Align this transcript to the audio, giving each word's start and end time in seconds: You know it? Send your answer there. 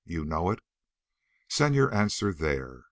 You 0.03 0.25
know 0.25 0.49
it? 0.49 0.59
Send 1.47 1.75
your 1.75 1.93
answer 1.93 2.33
there. 2.33 2.79